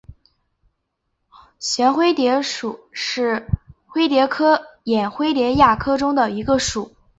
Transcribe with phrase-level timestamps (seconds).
[1.59, 3.45] 旋灰蝶属是
[3.85, 6.91] 灰蝶科眼灰蝶亚科中的一个属。